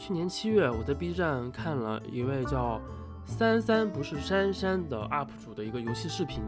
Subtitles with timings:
[0.00, 2.80] 去年七月，我在 B 站看了一位叫
[3.26, 6.40] “三三不是珊珊”的 UP 主的一个游戏视频，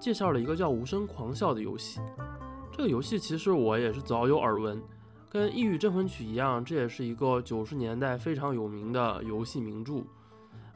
[0.00, 2.00] 介绍了一个叫《无声狂笑》的游戏。
[2.72, 4.82] 这个游戏其实我也是早有耳闻，
[5.28, 10.02] 跟《异域镇魂曲》一样，这也是一个九十年代非常有名的游戏名著。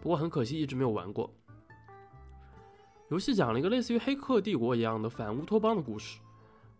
[0.03, 1.33] 不过很可惜，一直没有玩过。
[3.09, 6.19] 游戏讲了一个类似于《黑客帝国》一样的反乌托邦的故事。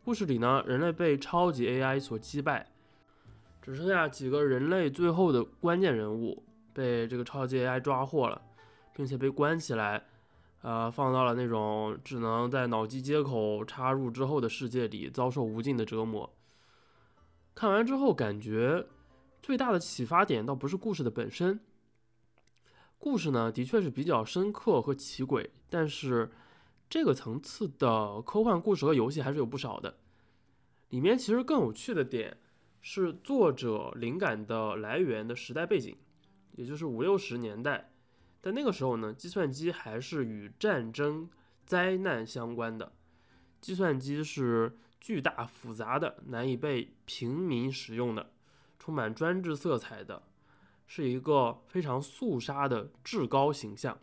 [0.05, 2.69] 故事里呢，人类被超级 AI 所击败。
[3.63, 8.43] 只剩下几个人类最后的关键人物被这个超级 AI 抓获了，
[8.93, 10.05] 并且被关起来，
[10.63, 16.29] 呃，放到了那种只能在脑机接口插入之后的世界里，遭受无尽的折磨。
[17.55, 18.85] 看完之后，感觉
[19.41, 21.61] 最大的启发点倒不是故事的本身，
[22.99, 26.33] 故事呢的确是比较深刻和奇诡，但是
[26.91, 29.99] 这个层次的科幻故事和游戏还是有不少的。
[30.89, 32.39] 里面其实更有趣的点。
[32.85, 35.97] 是作者灵感的来源的时代背景，
[36.57, 37.93] 也就是五六十年代。
[38.41, 41.31] 但那个时候呢，计算机还是与战争、
[41.65, 42.93] 灾难相关的。
[43.61, 48.33] 计算机是巨大、复杂的、难以被平民使用的，
[48.81, 50.25] 充满专制色彩的，
[50.85, 53.97] 是一个非常肃杀的至高形象。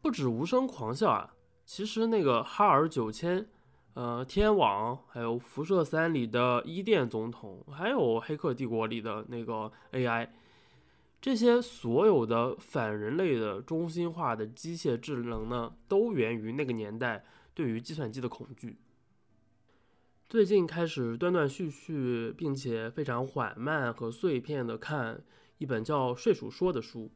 [0.00, 1.34] 不止无声狂笑啊，
[1.66, 3.48] 其实那个哈尔九千。
[3.94, 10.28] 呃，天网，还有辐射三里的伊甸总统，还有黑客帝国里的那个 AI，
[11.20, 18.78] 这些所有的反人类的中心化的机械智能呢，都源于那个年代对于计算机的恐惧。
[20.28, 25.20] 最近开始断断续续，并且非常缓慢和碎片的看
[25.58, 27.10] 一本叫《睡鼠说》的书。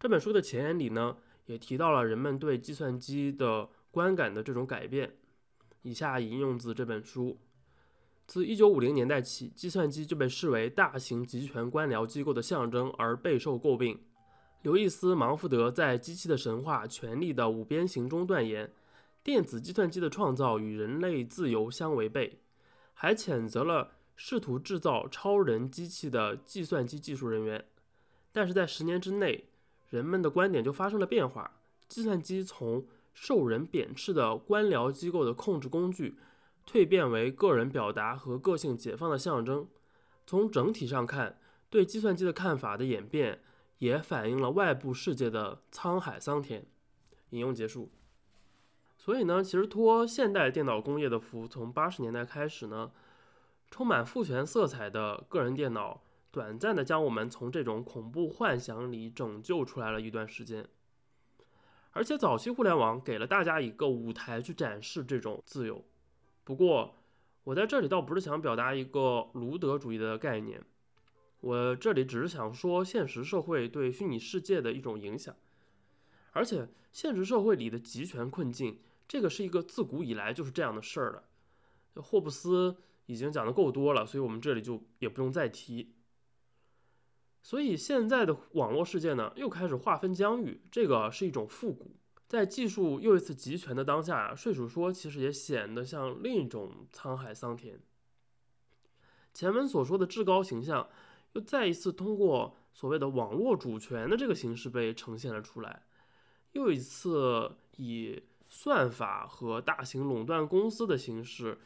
[0.00, 5.14] 这本书的前言里呢，也提到了人们对计算机的观感的这种改变。
[5.86, 7.38] 以下引用自这本书：
[8.26, 13.96] 自1950年代起，计算机就被视为大型集权官僚机构的象征而备受诟病。
[14.62, 18.72] 刘易斯·芒福德在《机器的神话：权力的五边形》中断言，
[19.22, 22.40] 电子计算机的创造与人类自由相违背，
[22.92, 27.64] 还谴责了试图制造超人机器的计算机技术人员。
[28.32, 29.44] 但是在十年之内，
[29.88, 32.84] 人们的观点就发生了变化，计算机从
[33.18, 36.18] 受人贬斥的官僚机构的控制工具，
[36.66, 39.66] 蜕变为个人表达和个性解放的象征。
[40.26, 41.40] 从整体上看，
[41.70, 43.40] 对计算机的看法的演变，
[43.78, 46.66] 也反映了外部世界的沧海桑田。
[47.30, 47.90] 引用结束。
[48.98, 52.92] 所以呢，其实托现代电脑工业的福，从八十年代开始呢，
[53.70, 60.68] 充满父权色彩的个人电脑，短暂的将我们从这种恐怖幻想里拯救出来了一段时间。
[61.96, 65.82] 而且早期互联网给了大家一个舞台去展示这种自由。
[66.44, 66.94] 不过，
[67.42, 70.62] 我在这里倒不是想表达一个卢德主义的概念，
[71.40, 75.34] 我这里只是想说现实社会对虚拟世界的一种影响。
[76.32, 78.78] 而且，现实社会里的集权困境，
[79.08, 81.22] 这个是一个自古以来就是这样的事儿了。
[82.02, 82.76] 霍布斯
[83.06, 85.94] 已经讲的够多了，所以我们这里就也不用再提。
[87.46, 91.94] 所以现在的网络世界呢，又开始划分疆域，这个是一种复古。
[92.26, 97.78] 在技术又一次集权的当下，睡鼠说其实也显得像另一种沧海桑田。
[99.32, 100.88] 前文所说的至高形象，
[101.34, 105.84] 又再一次通过所谓的网络主权的这个形式被呈现了出来，
[106.50, 111.60] 又一次以算法和大型垄断公司的形式，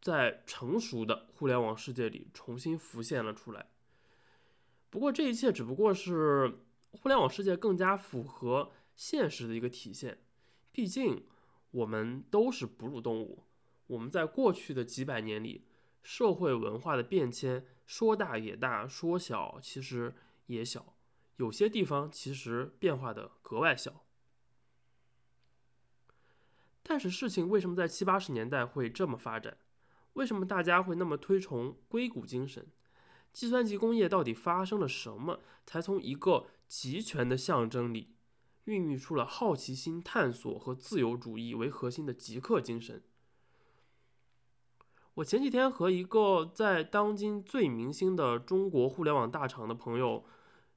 [0.00, 3.66] 在成熟的互联网世界里重新浮现了出来。
[4.90, 6.58] 不过这一切只不过是
[6.90, 10.18] 互联网世界更加符合现实的一个体现。
[10.72, 11.24] 毕竟
[11.70, 13.44] 我们都是哺乳动物，
[13.86, 15.64] 我们在过去的几百年里，
[16.02, 20.14] 社会文化的变迁说大也大，说小其实
[20.46, 20.94] 也小，
[21.36, 24.04] 有些地方其实变化的格外小。
[26.82, 29.56] 但是事情为什么在七八十年代会这么发展？
[30.14, 32.66] 为什么大家会那么推崇硅谷精神？
[33.32, 38.14] 计算机工业到底发生了什么，才从一个集权的象征里，
[38.64, 43.02] 孕育出了好奇心、探索和自由主义为核心的极客精神？
[45.14, 50.24] 我前几天和一个在当今最明星的中国互联网大厂的朋友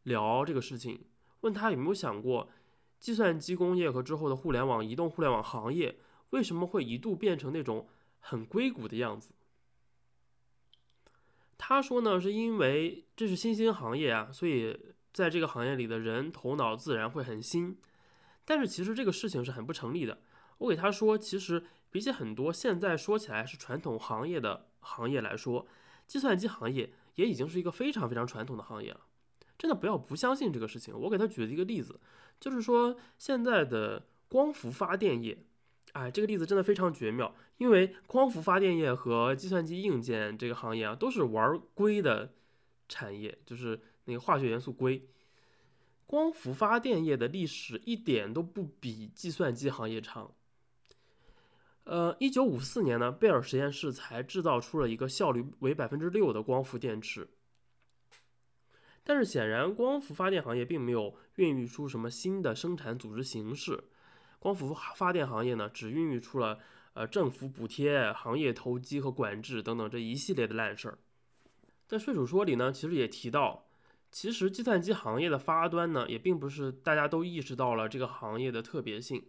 [0.04, 1.06] 聊这个事情，
[1.42, 2.50] 问他有没有想过，
[3.00, 5.98] 计算机工业和之后的互联网、移动互联网行业
[6.32, 7.88] 为什么会一度变成那种
[8.20, 9.34] 很硅谷的样子？
[11.74, 14.78] 他说呢，是因为这是新兴行业啊，所以
[15.12, 17.78] 在这个行业里的人头脑自然会很新。
[18.46, 20.20] 但是其实这个事情是很不成立的。
[20.60, 25.66] 我给他说，其实比起很多现在说起来是传统行业的行业来说，
[26.06, 29.02] 计算机行业也已经是一个非常非常传统的行业了。
[29.58, 30.94] 真的不要不相信这个事情。
[30.98, 32.00] 我给他举了一个例子，
[32.40, 35.46] 就是说现在的光伏发电业，
[35.94, 42.34] 哎，这个例子真的非常绝妙，因为光伏发电业和计算机硬件这个行业啊，都是玩硅的
[42.90, 45.08] 产业，就是那个化学元素硅。
[46.08, 50.34] 光伏发电业的历史一点都不比计算机行业长。
[51.84, 57.28] 呃，一九五四年呢，贝尔实验室才制造出了一个效率为百分之六的光伏电池。
[59.04, 63.84] 但是显然，光伏发电行业并没有孕育出什么新的生产组织形式。
[64.44, 66.60] 光伏发电行业呢，只孕育出了
[66.96, 70.98] 呃政府补贴、行业投机和管制等等这一系列的烂事儿。
[71.88, 73.68] 在税主说里呢，其实也提到，
[74.12, 79.24] 其实计算机行业的发端呢，也并不是大家都意识到了这个行业的特别性。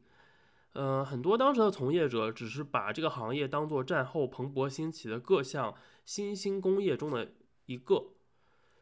[0.72, 5.72] 呃，很多当时的从业者只是把这个行业当做战后蓬勃兴起的各项
[6.05, 7.34] 新兴工业中的
[7.67, 8.06] 一个。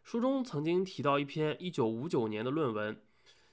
[0.03, 2.99] 书中曾经提到一篇1959年的论文，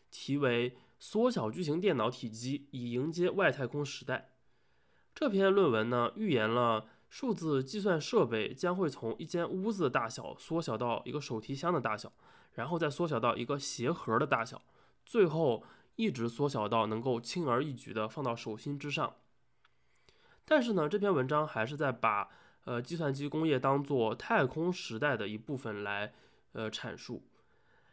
[0.09, 4.17] 题为《缩小巨型电脑体积以迎接外太空时代》。
[5.15, 12.13] 这篇论文呢，预言了数字计算设备将会从一间屋子的大小缩小到一个手提箱的大小，
[12.53, 14.61] 然后再缩小到一个鞋盒的大小，
[15.03, 15.63] 最后。
[15.95, 19.15] 一直缩小到能够轻而易举地放到手心之上。
[20.45, 22.29] 但是呢，这篇文章还是在把
[22.63, 26.13] 呃计算机工业当做太空时代的一部分来
[26.53, 27.27] 呃阐述。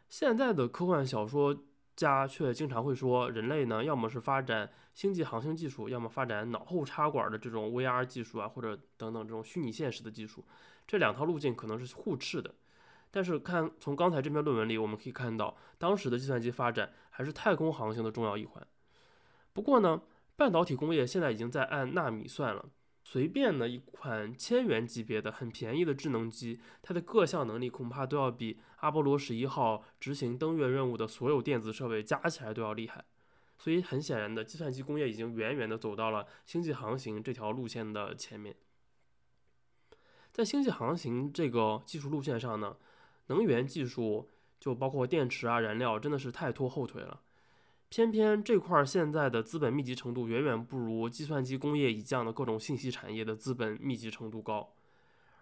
[0.07, 1.65] 现在的科幻小说
[1.97, 10.45] 家却经常会说，人类呢要么是发展星际航行技术，要么发展脑后插管的这种 VR 技术啊，或者等等这种虚拟现实的技术。
[10.85, 12.53] 这两条路径可能是互斥的。
[13.09, 18.65] 但是看从刚才这篇论文里，我们可以看到，当时的计算机发展还是太空航行的重要一环。
[19.53, 20.01] 不过呢，
[20.35, 22.65] 半导体工业现在已经在按纳米算了，
[23.09, 33.05] 随便的一款千元级别的很便宜的智能机，它的各项能力恐怕都要比阿波罗十一号执行登月任务的所有电子设备加起来都要厉害。
[33.57, 38.57] 所以很显然的，计算机工业已经远远的走到了星际航行这条路线的前面。
[40.33, 42.75] 在星际航行这个技术路线上呢？
[43.27, 47.21] 能源技术就包括电池啊、燃料，真的是太拖后腿了。
[47.89, 54.73] 偏偏这块现在的资本密集程度远远不如计算机工业以降的各种信息产业的资本密集程度高，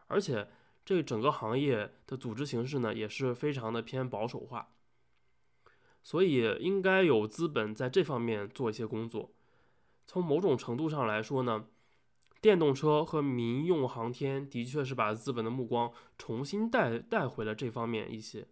[0.08, 0.48] 而且
[0.86, 4.70] 这整个行业的组织形式呢也是非常的偏保守化，
[6.04, 9.32] 所以应该有资本在这方面做一些工作。
[10.06, 11.66] 从某种程度上来说呢。
[12.42, 18.48] 电动车和民用航天的确是把资本的目光重新带带回了这方面一些，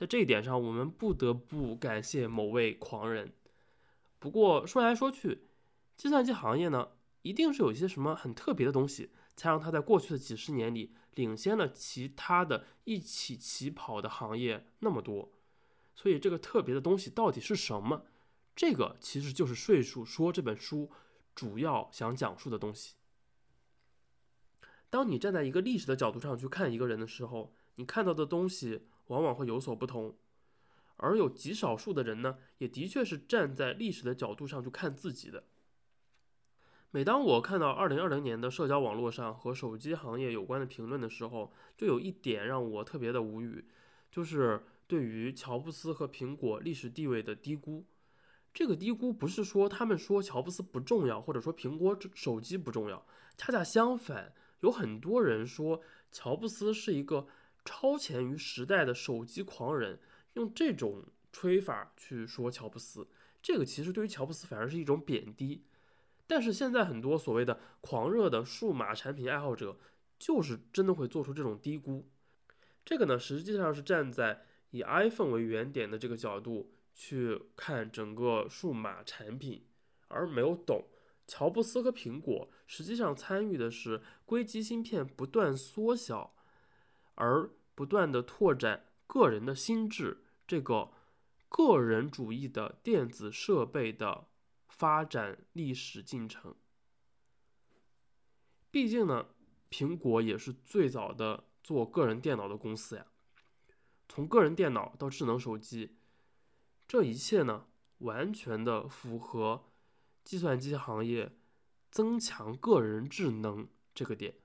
[0.00, 3.34] 在这一点上，我们不得不感谢某位狂人。
[4.18, 5.42] 不过说来说去，
[5.94, 15.34] 计算机行业呢，一定是有一些什么很特别的东西，才让它在过去的几十年里领先了其他的一起起跑的行业那么多。
[15.94, 18.06] 所以这个特别的东西到底是什么？
[18.56, 20.90] 这个其实就是《税数说》这本书
[21.34, 22.94] 主要想讲述的东西。
[24.88, 30.16] 当你站在一个历史的角度上去看一个人的时候，你看到的东西往往会有所不同。
[30.96, 35.44] 而有极少数的人呢，也的确是站在历史的角度上去看自己的。
[36.90, 43.64] 每当我看到二零二零年的社交网络上和手机行业有关的评论的时候，就有一点让我特别的无语，
[44.10, 47.86] 就是对于乔布斯和苹果历史地位的低估。
[48.52, 54.34] 这个低估不是说他们说乔布斯不重要，或者说苹果手机不重要，恰恰相反。
[54.60, 57.28] 有很多人说乔布斯是一个
[57.64, 59.98] 超前于时代的手机狂人，
[60.34, 63.06] 用这种吹法去说乔布斯，
[63.42, 65.64] 这个其实对于乔布斯反而是一种贬低。
[66.26, 69.76] 但是现在很多所谓的狂热的数码产品爱好者，
[70.18, 72.08] 就是真的会做出这种低估。
[72.84, 79.64] 这个呢，实际上是站在以 iPhone 为原点的这个角度去看整个数码产品，
[80.08, 80.86] 而没有懂。
[81.26, 86.34] 乔布斯和苹果实际上参与的是硅基芯片不断缩小，
[87.14, 90.92] 而不断的拓展个人的心智这个
[91.48, 94.28] 个人主义的电子设备的
[94.68, 96.54] 发展历史进程。
[98.70, 99.26] 毕竟呢，
[99.70, 103.06] 苹果也是最早的做个人电脑的公司呀。
[104.08, 105.96] 从个人电脑到智能手机，
[106.86, 107.66] 这一切呢，
[107.98, 109.66] 完全的符合。
[110.22, 111.34] 计算机行业
[111.90, 114.39] 增强个人智能这个点，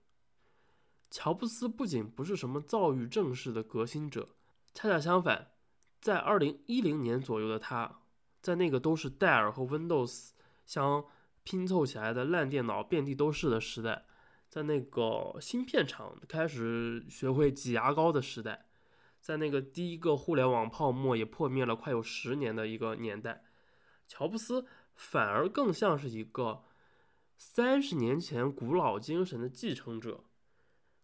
[1.17, 4.35] 乔布斯不仅不是什么躁郁症式的革新者，
[4.73, 5.47] 恰恰相反，
[6.01, 8.01] 在二零一零年左右的他，
[8.41, 10.31] 在那个都是戴尔和 Windows
[10.65, 11.05] 相
[11.45, 14.03] 拼凑起来的烂电脑遍地都是的时代，
[14.49, 18.65] 在那个芯片厂开始学会挤牙膏的时代，
[19.21, 23.45] 在那个第一个互联网泡沫也破灭了快有十年的一个年代，
[24.05, 26.63] 乔布斯反而更像是一个
[27.37, 30.25] 三十年前古老精神的继承者，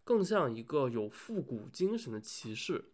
[0.04, 2.92] 更像一个有复古精神的骑士。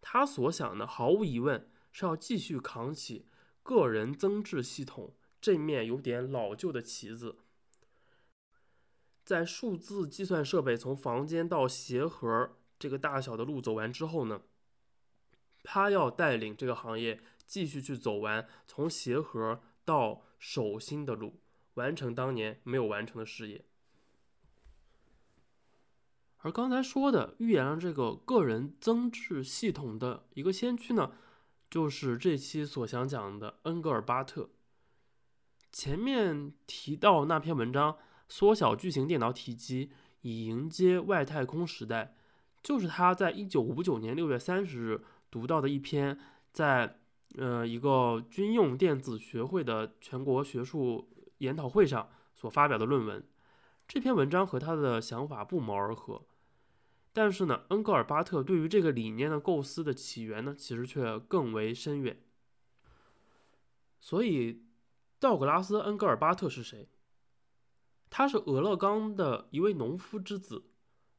[0.00, 3.26] 他所想的，毫无疑问是要继续扛起
[3.62, 7.38] 个人增值系统这面有点老旧的旗子。
[9.24, 14.42] 在数字计算设备从房间到鞋盒这个大小的路走完之后呢，
[15.62, 21.40] 他要带领这个行业继续去走完从鞋盒到手心的路，
[21.74, 23.66] 完成当年没有完成的事业。
[26.40, 31.12] 而刚才说的预言了这个个人增值系统的一个先驱呢，
[31.70, 34.50] 就是这期所想讲的恩格尔巴特。
[35.72, 37.96] 前面提到那篇文章。
[38.32, 42.14] 缩小巨型电脑体积以迎接外太空时代，
[42.62, 46.16] 就是他在一九五九年六月三十日读到的一篇，
[46.52, 47.00] 在
[47.34, 53.20] 呃一个军用电子学会的全国学术研讨会上所发表的论文。
[53.88, 56.22] 这篇文章和他的想法不谋而合，
[57.12, 62.22] 但是呢，恩格尔巴特对于这个理念的构思的起源呢，其实却更为深远。
[63.98, 64.64] 所以，
[65.18, 66.88] 道格拉斯·恩格尔巴特是谁？
[68.08, 70.64] 他是俄勒冈的一位农夫之子，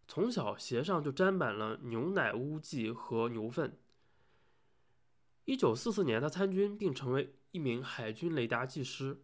[0.07, 3.77] 从小鞋上就沾满了牛奶污迹和牛粪。
[5.45, 9.23] 一九四四年，他参军并成为一名海军雷达技师。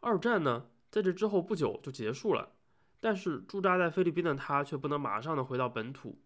[0.00, 2.56] 二战呢，在这之后不久就结束了，
[3.00, 6.20] 但是驻扎在菲律宾的他却不能马上的回到本土。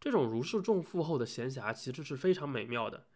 [0.00, 3.06] 这种如释重负后的闲暇，其实是非常美妙的。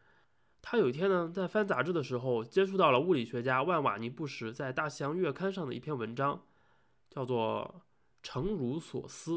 [0.63, 6.45] 他有一天呢，在翻杂志的时候，接触到了物理学家万瓦尼布什在《大西洋月刊》上的一篇文章，
[7.11, 7.83] 叫做
[8.23, 9.33] 《诚如所思》，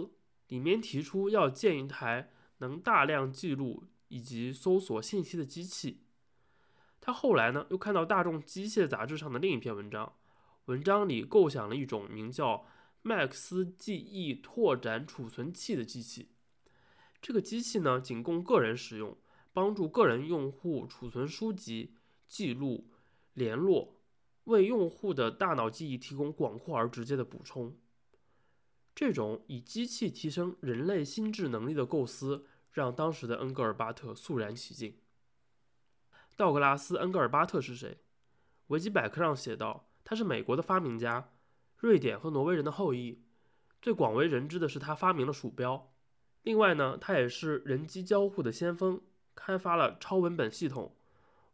[0.47, 6.03] 里面提出要建一台能大量记录以及搜索信息的机器。
[7.01, 10.13] 他后来呢，又看到《大众机械》杂志上的另一篇文章，
[10.65, 12.65] 文章里构想了一种名叫
[13.01, 16.31] 麦克斯记忆拓展储存器的机器。
[17.21, 19.17] 这个机器呢，仅供个人使用。
[19.51, 21.95] 帮助个人用户储存书籍、
[22.27, 22.91] 记录、
[23.33, 23.99] 联络，
[24.43, 27.75] 为用户的大脑记忆提供广阔而直接的补充。
[28.93, 34.99] 这种以机器提升人类心智能力的构思，让当时的恩格尔巴特肃然起敬。
[36.37, 37.97] 道格拉斯·恩格尔巴特是谁？
[38.67, 41.33] 维基百科上写道，他是美国的发明家，
[41.79, 43.23] 瑞典和挪威人的后裔。
[43.81, 45.91] 最广为人知的是他发明了鼠标。
[46.43, 49.01] 另外呢，他也是人机交互的先锋。
[49.35, 50.97] 开发了超文本系统、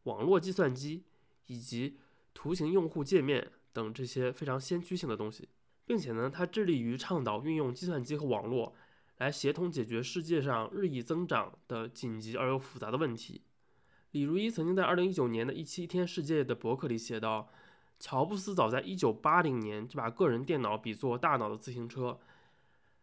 [0.05, 1.05] 网络计算机
[1.45, 1.99] 以及
[2.33, 5.49] 图形用户界面等这些非常先驱性的东西，
[5.85, 8.73] 并且呢，他致力于倡导运用计算机和网络
[9.17, 13.43] 来协同解决世界上日益增长的紧急而又复杂的问题。
[14.09, 17.49] 李如一曾经在2019年的一期《一天世界》的博客里写道
[17.99, 22.19] ：“乔布斯早在1980年就把个人电脑比作大脑的自行车。”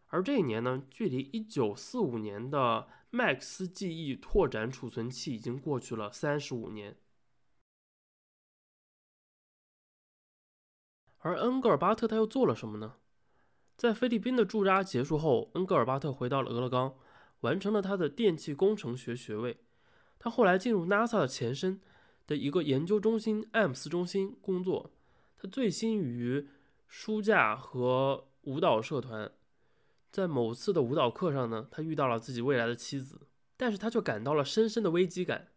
[0.07, 6.95] 而这一年呢，距离一九四五年的麦克斯记忆拓展储存器已经过去了三十五年。
[11.19, 12.97] 而恩格尔巴特他又做了什么呢？
[13.75, 16.95] 在菲律宾的驻扎结束后，恩格尔巴特回到了俄勒冈，
[17.39, 19.57] 完成了他的电气工程学学位。
[20.19, 21.81] 他后来进入 NASA 的前身
[22.27, 24.91] 的一个研究中心艾姆斯中心工作。
[25.37, 26.47] 他醉心于
[26.87, 29.31] 书架和舞蹈社团。
[30.11, 33.21] 在某次的舞蹈课上呢，他遇到了自己未来的妻子，
[33.57, 35.47] 但是他却感到了深深的危机感。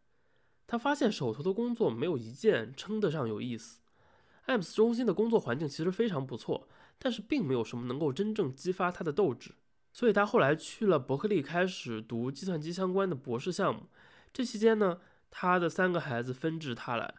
[0.66, 3.80] 他发现手头的工作没有一件称得上有意思。
[4.46, 6.68] 艾姆斯中心的工作环境其实非常不错，
[6.98, 9.52] 但是并没有什么能够真正激发他的斗志。
[9.92, 13.82] 所以他后来去了伯克利，开始读计算机相关的博士项目。
[14.32, 17.14] 这期间呢，他的三个孩子纷至沓来。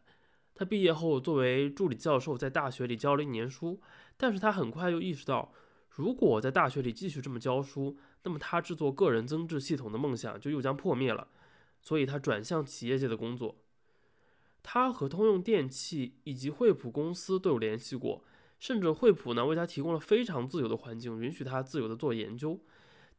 [0.56, 3.80] 他毕业后作为助理教授在大学里教了一年书，
[4.18, 5.54] 但是他很快又意识到。
[5.90, 11.28] 如果在大学里继续这么教书，那么他制作个人增值系统的梦想就又将破灭了。
[11.82, 13.64] 所以他转向企业界的工作。
[14.64, 18.26] 他和通用电气以及惠普公司都有联系过，
[18.60, 22.60] 甚至惠普呢为他提供了非常自由的环境，允许他自由的做研究。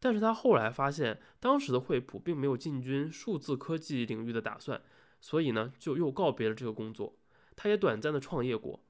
[0.00, 4.80] 但是他后来发现，当时的惠普并没有进军数字科技领域的打算，
[5.20, 7.16] 所以呢就又告别了这个工作。
[7.56, 8.80] 他也短暂的创业过，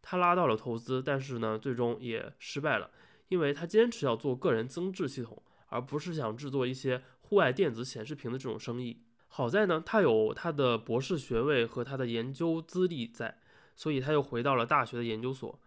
[0.00, 2.90] 他拉到了投资，但是呢最终也失败了。
[3.28, 9.02] 因为他坚持要做个人增值系统，而不是想制作一些户外电子显示屏的这种生意。
[9.28, 13.38] 好在呢，他有他的博士学位和他的研究资历在，
[13.74, 15.58] 所以他又回到了大学的研究所。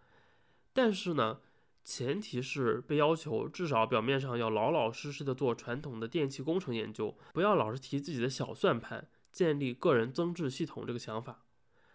[0.71, 1.39] 但是呢，
[1.85, 11.45] 前提是被要求至少表面上要老老实实的做传统的电气工程研究，不要老是提自己的小算盘，建立个人增值系统这个想法。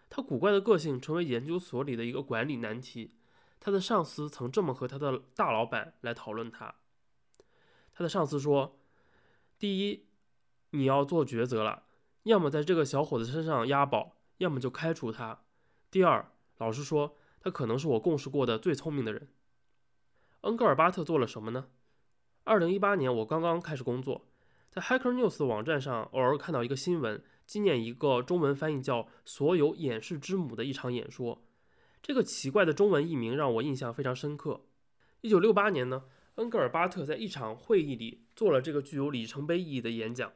[0.09, 3.17] 他古怪的个性成为研究所里的一个管理难题。
[3.59, 6.73] 他的上司曾这么和他的大老板来讨论他。
[7.93, 8.79] 他的上司说
[9.59, 10.07] ：“第一，
[10.69, 11.83] 你要做抉择了，
[12.23, 15.43] 要么在这个小伙子身上押宝，要么就开除他。
[15.91, 19.27] 第二，老实说，他可能是我共事过的最聪明的人。”
[20.41, 21.67] 恩格尔巴特做了什么呢？
[22.45, 24.25] 二零一八年，我刚刚开始工作，
[24.71, 27.23] 在 Hacker News 网站上偶尔看到一个新闻。
[27.45, 31.43] 纪念一个中文翻译叫“所有演示之母”的一场演说，
[32.01, 34.61] 这个奇怪的中文译名让我印象非常深刻。
[35.19, 36.05] 一九六八年呢，
[36.35, 40.31] 恩格尔巴特在一场会议里做了这个具有里程碑意义的演讲。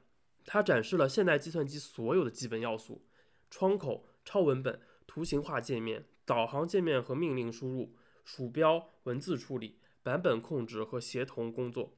[0.45, 3.05] 他展示了现代计算机所有的基本要素：
[3.49, 7.95] 窗口、超文本、图形化界面、导航界面和命令输入、
[8.25, 11.95] 鼠标、文字处理、版本控制和协同工作。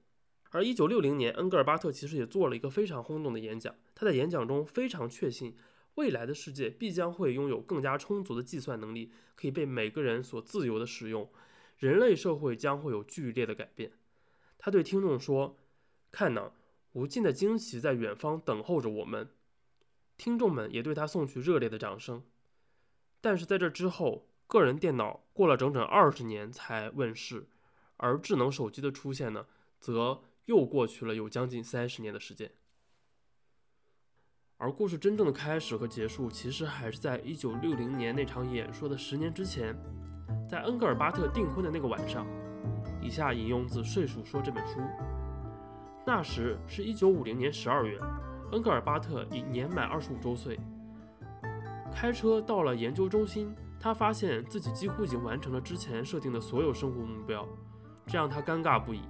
[0.51, 3.75] 而一九六零年，恩格尔巴特其实也做了一个非常轰动的演讲。
[3.93, 5.57] 他在演讲中非常确信，
[5.95, 11.29] 未来的世界必将会拥有更加充足的计算能力，可以被每个人所自由的使用，
[11.77, 13.91] 人类社会将会有剧烈的改变。
[14.57, 15.57] 他对听众说
[16.09, 16.53] ：“看呐，
[16.93, 19.29] 无尽的惊喜在远方等候着我们。”
[20.15, 22.23] 听众们也对他送去热烈的掌声。
[23.19, 27.49] 但是在这之后，个人电脑过了整整二十年才问世，
[27.97, 29.45] 而智能手机的出现呢，
[29.79, 30.21] 则。
[30.47, 32.49] 又过去了有将近三十年的时间，
[34.55, 39.75] 而故事真正的开始和结束，其实还是在一九六零年那场演说的十年之前，
[40.49, 42.25] 在恩格尔巴特订婚的那个晚上。
[43.01, 44.79] 以下引用自《睡鼠说》这本书。
[46.05, 47.99] 那时是一九五零年十二月，
[48.53, 50.57] 恩格尔巴特已年满二十五周岁。
[51.93, 57.45] 开车到了研究中心，他发现自己几乎已经完成了之前设定的所有生活目标，
[58.07, 59.01] 这让他尴尬不已。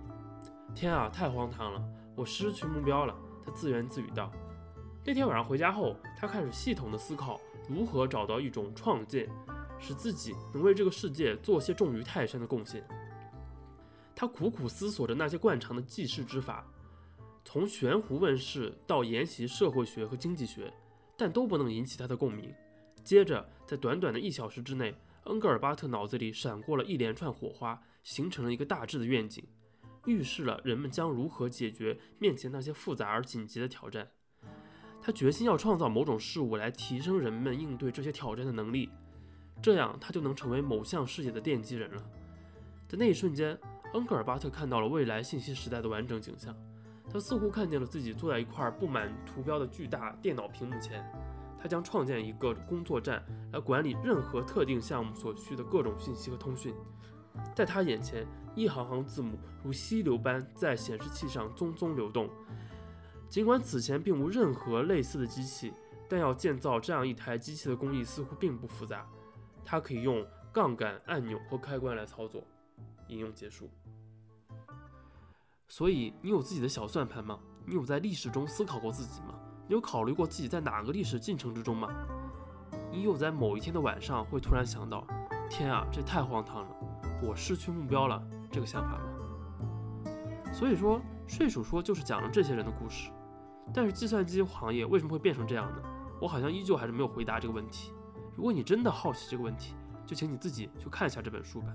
[0.73, 1.83] 天啊，太荒唐了！
[2.15, 3.15] 我失去目标了。
[3.45, 4.31] 他自言自语道。
[5.05, 9.29] 那天晚上回家后，他开始系统的思考如何找到一种创建，
[9.79, 12.85] 使自己能为这个世界做些重于泰山的贡献。
[14.15, 16.65] 他苦苦思索着那些惯常的记事之法，
[17.45, 20.73] 从悬壶问世到研习社会学和经济学，
[21.15, 22.53] 但都不能引起他的共鸣。
[23.03, 24.93] 接着，在短短的一小时之内，
[25.25, 29.43] 恩格尔巴特脑子里闪过了一连串火花，形成了一个大致的愿景。
[30.05, 34.07] 预示了人们将如何解决面前那些复杂而紧急的挑战。
[35.01, 38.89] 他决心要创造某种事物来提升人们应对这些挑战的能力，
[39.61, 42.01] 这样他就能成为某项事业的奠基人了。
[42.87, 43.59] 在那一瞬间，
[43.93, 46.55] 恩格尔巴特看到了未来信息时代的完整景象。
[47.11, 51.05] 他似乎看见了自己坐在一块布满图标的巨大电脑屏幕前，
[51.61, 56.73] 他将创建一个工作站来管理任何特定项目所需的各种信息和通讯。
[57.55, 62.29] 在他眼前，一行行字母如溪流般在显示器上匆匆流动。
[63.29, 65.73] 尽管此前并无任何类似的机器，
[66.07, 69.05] 但要建造这样一台机器的工艺似乎并不复杂。
[69.65, 72.43] 它可以用杠杆、按钮和开关来操作。
[73.09, 73.69] 引用结束。
[75.67, 77.39] 所以，你有自己的小算盘吗？
[77.65, 79.39] 你有在历史中思考过自己吗？
[79.67, 81.89] 你有考虑过自己在哪个历史进程之中吗？
[82.89, 85.05] 你有在某一天的晚上会突然想到：
[85.49, 86.75] 天啊，这太荒唐了！
[87.21, 90.13] 我失去目标了，这个想法吗？
[90.53, 93.11] 所以说，睡鼠说就是讲了这些人的故事。
[93.73, 95.81] 但是计算机行业为什么会变成这样呢？
[96.21, 97.91] 我好像依旧还是没有回答这个问题。
[98.35, 99.75] 如果你真的好奇这个问题，
[100.05, 101.67] 就请你自己去看一下这本书吧。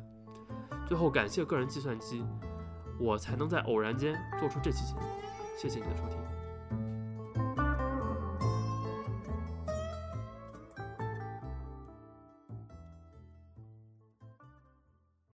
[0.87, 2.25] 最后，感谢个人计算机，
[2.99, 5.01] 我才能在偶然间做出这期节目。
[5.59, 6.22] 谢谢你的收听。